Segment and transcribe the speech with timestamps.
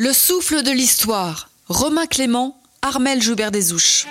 [0.00, 1.50] Le souffle de l'histoire.
[1.66, 4.06] Romain Clément, Armel Joubert Desouches.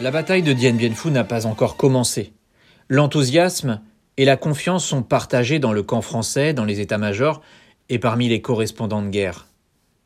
[0.00, 2.32] La bataille de Dien Bien Phu n'a pas encore commencé.
[2.88, 3.82] L'enthousiasme
[4.16, 7.42] et la confiance sont partagés dans le camp français, dans les états-majors
[7.90, 9.46] et parmi les correspondants de guerre.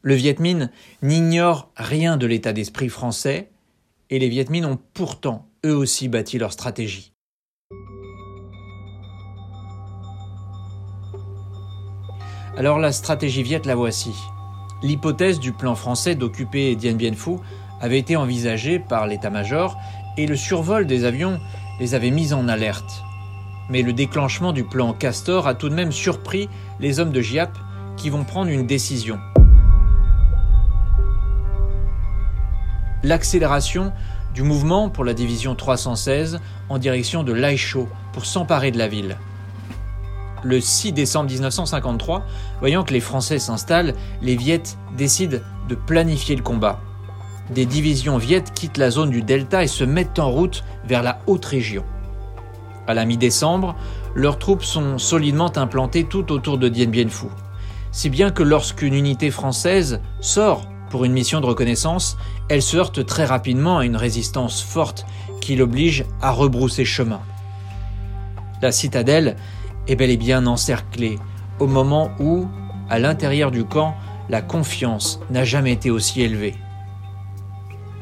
[0.02, 0.68] Le Viet Minh
[1.00, 3.50] n'ignore rien de l'état d'esprit français
[4.10, 7.09] et les Viet Minh ont pourtant eux aussi bâti leur stratégie.
[12.60, 14.14] Alors la stratégie Viet la voici.
[14.82, 17.36] L'hypothèse du plan français d'occuper Dien Bien Phu
[17.80, 19.78] avait été envisagée par l'état-major
[20.18, 21.40] et le survol des avions
[21.80, 23.02] les avait mis en alerte.
[23.70, 27.56] Mais le déclenchement du plan Castor a tout de même surpris les hommes de Giap
[27.96, 29.18] qui vont prendre une décision.
[33.02, 33.90] L'accélération
[34.34, 39.16] du mouvement pour la division 316 en direction de Laïcho pour s'emparer de la ville.
[40.42, 42.24] Le 6 décembre 1953,
[42.60, 45.38] voyant que les Français s'installent, les Viettes décident
[45.68, 46.80] de planifier le combat.
[47.50, 51.18] Des divisions Viettes quittent la zone du delta et se mettent en route vers la
[51.26, 51.84] haute région.
[52.86, 53.74] À la mi-décembre,
[54.14, 57.26] leurs troupes sont solidement implantées tout autour de Dien Bien Phu.
[57.92, 62.16] Si bien que lorsqu'une unité française sort pour une mission de reconnaissance,
[62.48, 65.06] elle se heurte très rapidement à une résistance forte
[65.40, 67.20] qui l'oblige à rebrousser chemin.
[68.62, 69.36] La citadelle
[69.88, 71.18] est bel et bien encerclée
[71.58, 72.46] au moment où,
[72.88, 73.94] à l'intérieur du camp,
[74.28, 76.54] la confiance n'a jamais été aussi élevée.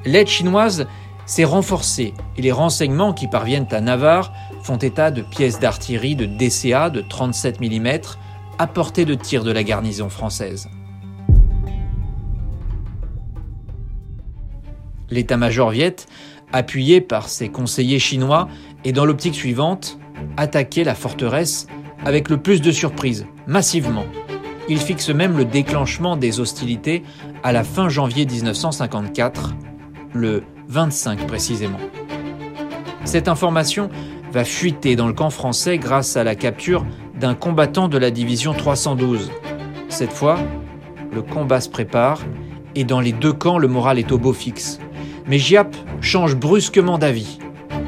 [0.04, 0.86] L'aide chinoise
[1.26, 6.26] s'est renforcée et les renseignements qui parviennent à Navarre font état de pièces d'artillerie de
[6.26, 8.00] DCA de 37 mm
[8.58, 10.68] à portée de tir de la garnison française.
[15.10, 15.96] L'état-major viet,
[16.52, 18.48] appuyé par ses conseillers chinois,
[18.84, 19.98] est dans l'optique suivante
[20.36, 21.66] attaquer la forteresse
[22.04, 24.04] avec le plus de surprise, massivement.
[24.68, 27.02] Il fixe même le déclenchement des hostilités
[27.42, 29.54] à la fin janvier 1954,
[30.12, 31.78] le 25 précisément.
[33.04, 33.88] Cette information
[34.32, 36.84] va fuiter dans le camp français grâce à la capture
[37.18, 39.30] d'un combattant de la division 312.
[39.88, 40.38] Cette fois,
[41.12, 42.20] le combat se prépare
[42.74, 44.78] et dans les deux camps, le moral est au beau fixe.
[45.26, 47.38] Mais Giap change brusquement d'avis.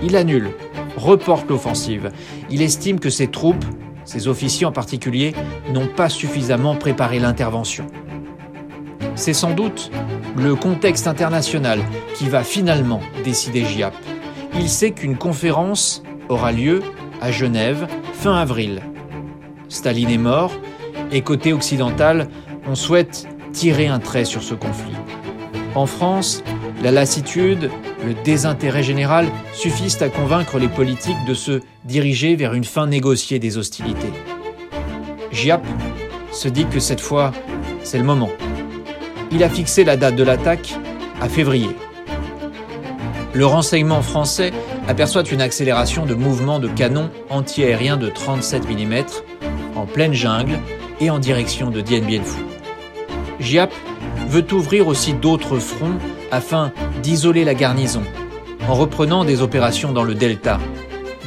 [0.02, 0.50] Il annule,
[0.96, 2.10] reporte l'offensive.
[2.50, 3.64] Il estime que ses troupes,
[4.04, 5.34] ses officiers en particulier,
[5.72, 7.86] n'ont pas suffisamment préparé l'intervention.
[9.14, 9.90] C'est sans doute
[10.36, 11.80] le contexte international
[12.14, 13.94] qui va finalement décider Giap.
[14.54, 16.80] Il sait qu'une conférence aura lieu
[17.20, 18.80] à Genève fin avril.
[19.68, 20.52] Staline est mort
[21.12, 22.28] et côté occidental,
[22.68, 24.94] on souhaite tirer un trait sur ce conflit.
[25.74, 26.42] En France,
[26.82, 27.70] la lassitude,
[28.04, 33.38] le désintérêt général suffisent à convaincre les politiques de se diriger vers une fin négociée
[33.38, 34.12] des hostilités.
[35.32, 35.64] Giap
[36.32, 37.32] se dit que cette fois,
[37.82, 38.30] c'est le moment.
[39.32, 40.74] Il a fixé la date de l'attaque
[41.20, 41.70] à février.
[43.32, 44.52] Le renseignement français
[44.88, 49.04] aperçoit une accélération de mouvement de canons antiaériens de 37 mm
[49.76, 50.58] en pleine jungle
[51.00, 52.42] et en direction de Dien Bien Phu.
[53.38, 53.72] Giap
[54.28, 55.98] veut ouvrir aussi d'autres fronts
[56.30, 58.02] afin d'isoler la garnison,
[58.68, 60.58] en reprenant des opérations dans le delta.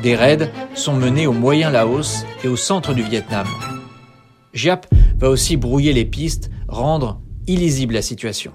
[0.01, 3.47] Des raids sont menés au Moyen Laos et au centre du Vietnam.
[4.53, 4.85] Giap
[5.17, 8.51] va aussi brouiller les pistes, rendre illisible la situation.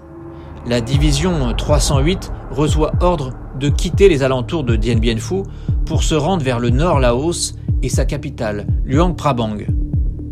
[0.67, 5.43] La division 308 reçoit ordre de quitter les alentours de Dien Bien Phu
[5.85, 9.57] pour se rendre vers le nord Laos et sa capitale, Luang Prabang.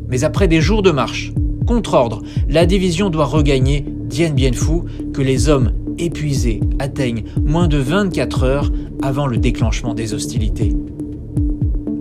[0.08, 1.34] Mais après des jours de marche,
[1.66, 7.68] contre ordre, la division doit regagner Dien Bien Phu que les hommes épuisés atteignent moins
[7.68, 8.72] de 24 heures
[9.02, 10.74] avant le déclenchement des hostilités.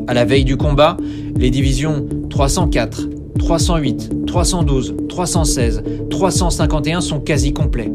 [0.09, 0.97] À la veille du combat,
[1.37, 3.09] les divisions 304,
[3.39, 7.91] 308, 312, 316, 351 sont quasi complets.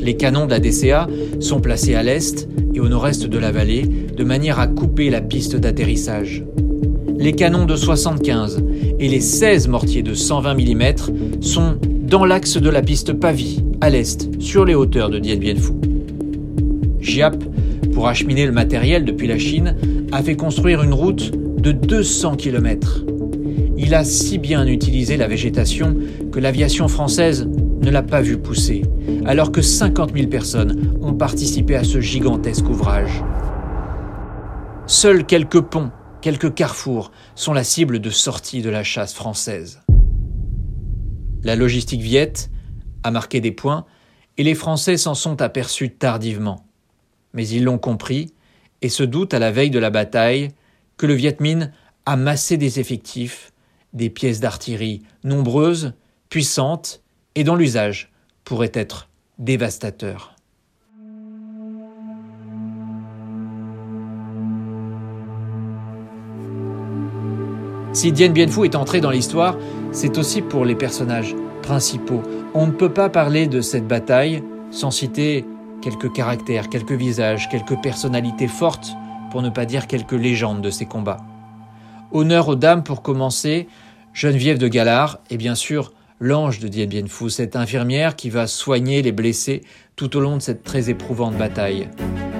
[0.00, 1.06] Les canons de la DCA
[1.40, 5.20] sont placés à l'est et au nord-est de la vallée de manière à couper la
[5.20, 6.44] piste d'atterrissage.
[7.18, 8.62] Les canons de 75
[8.98, 10.82] et les 16 mortiers de 120 mm
[11.40, 15.54] sont dans l'axe de la piste Pavie, à l'est, sur les hauteurs de Dien Bien
[15.54, 15.72] Phu.
[17.00, 17.36] Giap,
[17.92, 19.76] pour acheminer le matériel depuis la Chine,
[20.12, 23.04] a fait construire une route de 200 km.
[23.76, 25.96] Il a si bien utilisé la végétation
[26.32, 27.48] que l'aviation française
[27.80, 28.82] ne l'a pas vu pousser,
[29.24, 33.22] alors que 50 000 personnes ont participé à ce gigantesque ouvrage.
[34.86, 35.90] Seuls quelques ponts,
[36.20, 39.80] quelques carrefours sont la cible de sortie de la chasse française.
[41.44, 42.50] La logistique viette
[43.02, 43.84] a marqué des points
[44.36, 46.64] et les Français s'en sont aperçus tardivement.
[47.34, 48.32] Mais ils l'ont compris
[48.82, 50.50] et se doute à la veille de la bataille
[50.96, 51.72] que le Viet Minh
[52.06, 53.52] a massé des effectifs,
[53.92, 55.92] des pièces d'artillerie nombreuses,
[56.28, 57.02] puissantes
[57.34, 58.10] et dont l'usage
[58.44, 59.08] pourrait être
[59.38, 60.34] dévastateur.
[67.92, 69.56] Si Dien Bien Phu est entré dans l'histoire,
[69.92, 72.22] c'est aussi pour les personnages principaux.
[72.54, 75.44] On ne peut pas parler de cette bataille sans citer
[75.82, 78.92] quelques caractères, quelques visages, quelques personnalités fortes,
[79.30, 81.18] pour ne pas dire quelques légendes de ces combats.
[82.10, 83.68] Honneur aux dames pour commencer,
[84.14, 88.46] Geneviève de Galard et bien sûr l'ange de Dien Bien Phu, cette infirmière qui va
[88.46, 89.62] soigner les blessés
[89.94, 91.88] tout au long de cette très éprouvante bataille.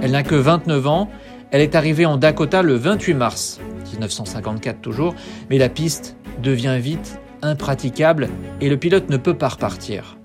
[0.03, 1.11] Elle n'a que 29 ans,
[1.51, 3.61] elle est arrivée en Dakota le 28 mars
[3.93, 5.15] 1954 toujours,
[5.51, 8.29] mais la piste devient vite impraticable
[8.61, 10.19] et le pilote ne peut pas repartir.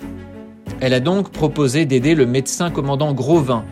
[0.81, 3.63] Elle a donc proposé d'aider le médecin commandant Grovin,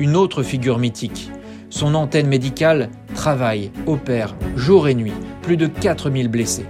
[0.00, 1.30] une autre figure mythique.
[1.70, 5.12] Son antenne médicale travaille, opère jour et nuit,
[5.42, 6.66] plus de 4000 blessés.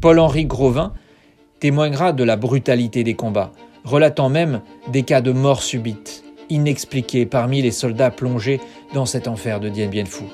[0.00, 0.92] Paul-Henri Grovin
[1.60, 3.52] témoignera de la brutalité des combats,
[3.84, 4.62] relatant même
[4.92, 8.60] des cas de mort subite, inexpliqués parmi les soldats plongés
[8.94, 10.24] dans cet enfer de Dien Bien Phu.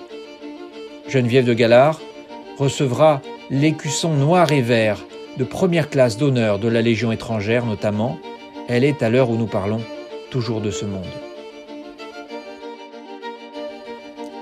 [1.09, 2.01] Geneviève de Galard
[2.59, 3.21] recevra
[3.51, 4.99] l'écusson noir et vert
[5.37, 8.19] de première classe d'honneur de la Légion étrangère notamment.
[8.69, 9.81] Elle est à l'heure où nous parlons
[10.31, 11.05] toujours de ce monde.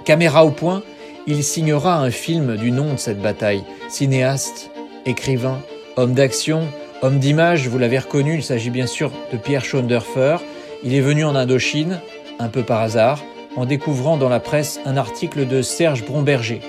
[0.04, 0.82] Caméra au point,
[1.26, 3.62] il signera un film du nom de cette bataille.
[3.88, 4.70] Cinéaste,
[5.06, 5.60] écrivain,
[5.96, 6.66] homme d'action,
[7.02, 10.38] homme d'image, vous l'avez reconnu, il s'agit bien sûr de Pierre Schoenderfer.
[10.82, 12.00] Il est venu en Indochine,
[12.38, 13.22] un peu par hasard,
[13.54, 16.60] en découvrant dans la presse un article de Serge Bromberger.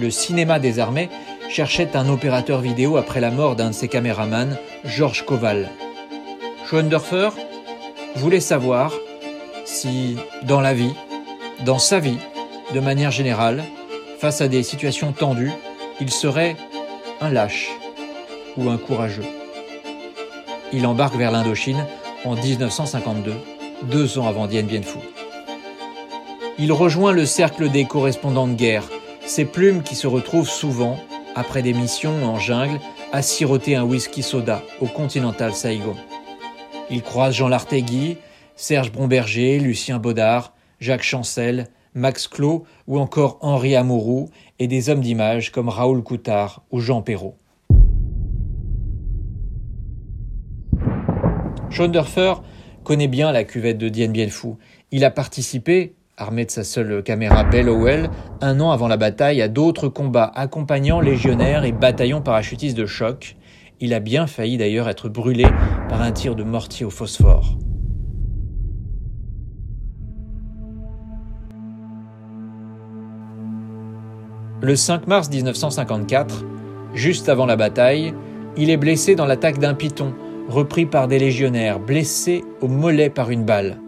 [0.00, 1.10] Le cinéma des armées
[1.48, 5.68] cherchait un opérateur vidéo après la mort d'un de ses caméramans, Georges Koval.
[6.66, 7.30] Schoenderfer
[8.16, 8.92] voulait savoir
[9.64, 10.94] si, dans la vie,
[11.64, 12.18] dans sa vie,
[12.74, 13.62] de manière générale,
[14.18, 15.52] face à des situations tendues,
[16.00, 16.56] il serait
[17.20, 17.70] un lâche
[18.56, 19.26] ou un courageux.
[20.72, 21.84] Il embarque vers l'Indochine
[22.24, 23.34] en 1952,
[23.84, 24.98] deux ans avant Dien Bien Phu.
[26.58, 28.84] Il rejoint le cercle des correspondants de guerre,
[29.34, 30.98] ces plumes qui se retrouvent souvent,
[31.34, 32.78] après des missions en jungle,
[33.12, 35.96] à siroter un whisky soda au Continental Saigon.
[36.90, 38.18] Il croise Jean Lartegui,
[38.56, 45.00] Serge Bromberger, Lucien Baudard, Jacques Chancel, Max Clos ou encore Henri Amouroux et des hommes
[45.00, 47.38] d'image comme Raoul Coutard ou Jean Perrault.
[51.70, 52.34] Schoenderfer
[52.84, 54.56] connaît bien la cuvette de Dien Bien Phu.
[54.90, 58.10] Il a participé, armé de sa seule caméra Bellowell,
[58.40, 63.36] un an avant la bataille à d'autres combats accompagnant légionnaires et bataillons parachutistes de choc.
[63.80, 65.46] Il a bien failli d'ailleurs être brûlé
[65.88, 67.58] par un tir de mortier au phosphore.
[74.60, 76.44] Le 5 mars 1954,
[76.94, 78.14] juste avant la bataille,
[78.56, 80.14] il est blessé dans l'attaque d'un python
[80.48, 83.81] repris par des légionnaires, blessé au mollet par une balle.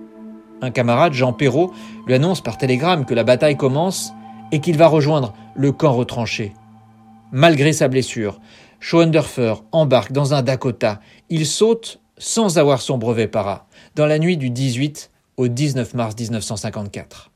[0.64, 1.72] Un camarade, Jean Perrault,
[2.06, 4.12] lui annonce par télégramme que la bataille commence
[4.50, 6.54] et qu'il va rejoindre le camp retranché.
[7.32, 8.40] Malgré sa blessure,
[8.80, 11.00] Schoenderfer embarque dans un Dakota.
[11.30, 16.14] Il saute sans avoir son brevet para, dans la nuit du 18 au 19 mars
[16.18, 17.30] 1954.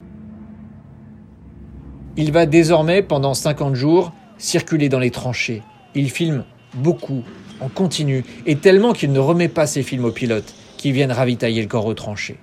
[2.17, 5.63] Il va désormais, pendant 50 jours, circuler dans les tranchées.
[5.95, 6.45] Il filme
[6.75, 7.23] beaucoup
[7.61, 11.63] on continue, et tellement qu'il ne remet pas ses films aux pilotes qui viennent ravitailler
[11.63, 12.39] le corps retranché.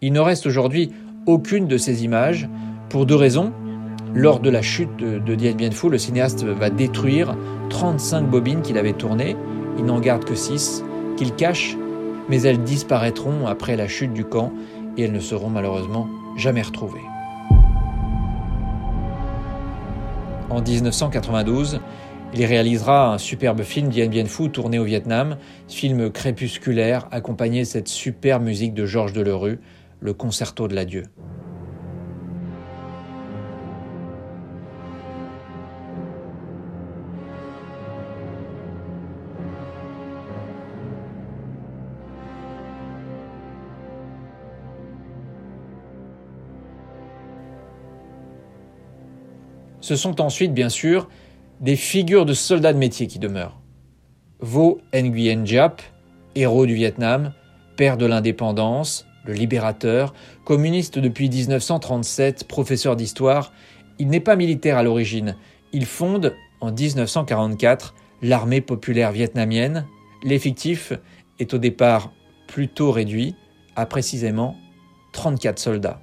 [0.00, 0.92] Il ne reste aujourd'hui
[1.26, 2.48] aucune de ces images,
[2.88, 3.52] pour deux raisons.
[4.14, 7.36] Lors de la chute de, de Dien Bien Phu, le cinéaste va détruire
[7.70, 9.36] 35 bobines qu'il avait tournées,
[9.76, 10.84] il n'en garde que 6,
[11.16, 11.76] qu'il cache,
[12.28, 14.52] mais elles disparaîtront après la chute du camp
[14.96, 17.04] et elles ne seront malheureusement jamais retrouvées.
[20.48, 21.80] En 1992,
[22.34, 25.36] il réalisera un superbe film Dien Bien Phu tourné au Vietnam,
[25.66, 29.58] film crépusculaire accompagné de cette superbe musique de Georges Delerue,
[30.00, 31.04] le concerto de l'adieu.
[49.88, 51.08] Ce sont ensuite, bien sûr,
[51.60, 53.58] des figures de soldats de métier qui demeurent.
[54.38, 55.80] Vo Nguyen Diap,
[56.34, 57.32] héros du Vietnam,
[57.78, 63.52] père de l'indépendance, le libérateur, communiste depuis 1937, professeur d'histoire,
[63.98, 65.36] il n'est pas militaire à l'origine.
[65.72, 69.86] Il fonde, en 1944, l'armée populaire vietnamienne.
[70.24, 70.94] L'effectif
[71.38, 72.10] est au départ
[72.46, 73.36] plutôt réduit,
[73.76, 74.56] à précisément
[75.12, 76.00] 34 soldats.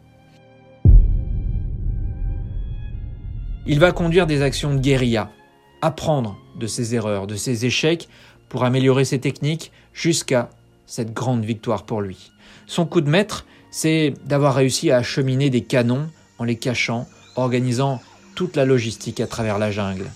[3.66, 5.32] Il va conduire des actions de guérilla,
[5.82, 8.08] apprendre de ses erreurs, de ses échecs,
[8.50, 10.52] pour améliorer ses techniques jusqu'à
[10.88, 12.32] cette grande victoire pour lui.
[12.68, 18.02] Son coup de maître, c'est d'avoir réussi à acheminer des canons en les cachant, organisant
[18.36, 20.10] toute la logistique à travers la jungle.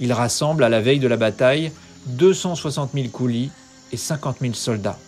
[0.00, 1.72] Il rassemble à la veille de la bataille
[2.06, 3.50] 260 000 coulis
[3.92, 4.98] et 50 000 soldats.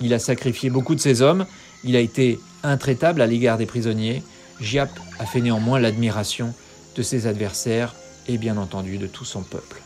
[0.00, 1.46] Il a sacrifié beaucoup de ses hommes,
[1.84, 4.22] il a été intraitable à l'égard des prisonniers.
[4.60, 6.54] Giap a fait néanmoins l'admiration
[6.96, 7.94] de ses adversaires
[8.28, 9.82] et bien entendu de tout son peuple.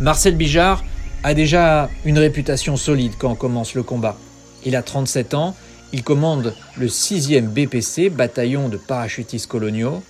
[0.00, 0.82] Marcel Bijard
[1.22, 4.16] a déjà une réputation solide quand commence le combat.
[4.64, 5.54] Il a 37 ans,
[5.92, 10.02] il commande le 6e BPC, bataillon de parachutistes coloniaux.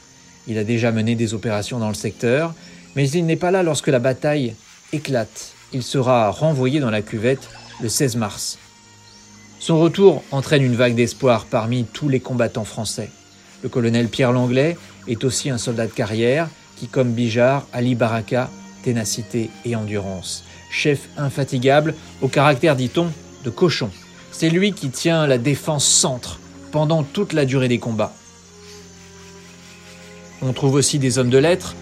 [0.47, 2.55] Il a déjà mené des opérations dans le secteur,
[2.95, 4.55] mais il n'est pas là lorsque la bataille
[4.93, 5.55] éclate.
[5.73, 7.49] Il sera renvoyé dans la cuvette
[7.83, 8.59] le 16 mars.
[9.59, 13.11] Son retour entraîne une vague d'espoir parmi tous les combattants français.
[13.65, 14.77] Le colonel Pierre Langlais
[15.09, 18.51] est aussi un soldat de carrière qui, comme Bijard, Ali Baraka,
[18.83, 20.45] ténacité et endurance.
[20.71, 23.09] Chef infatigable, au caractère, dit-on,
[23.45, 23.91] de cochon.
[24.33, 26.39] C'est lui qui tient la défense centre
[26.71, 28.13] pendant toute la durée des combats.
[30.43, 31.75] On trouve aussi des hommes de lettres,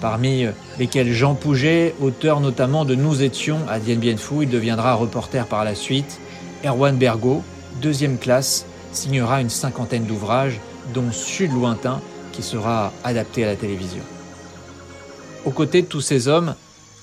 [0.00, 0.46] parmi
[0.78, 5.46] lesquels Jean Pouget, auteur notamment de Nous étions à Dien Bien Phu, il deviendra reporter
[5.46, 6.20] par la suite.
[6.64, 7.42] Erwan Bergot,
[7.80, 10.58] deuxième classe, signera une cinquantaine d'ouvrages,
[10.94, 12.00] dont Sud lointain,
[12.32, 14.02] qui sera adapté à la télévision
[15.44, 16.54] aux côtés de tous ces hommes,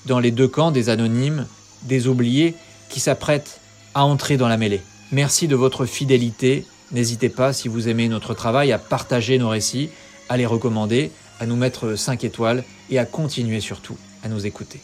[0.06, 1.46] dans les deux camps des anonymes,
[1.82, 2.54] des oubliés,
[2.88, 3.60] qui s'apprêtent
[3.94, 4.80] à entrer dans la mêlée.
[5.12, 6.66] Merci de votre fidélité.
[6.92, 9.90] N'hésitez pas, si vous aimez notre travail, à partager nos récits,
[10.28, 14.80] à les recommander, à nous mettre 5 étoiles et à continuer surtout à nous écouter.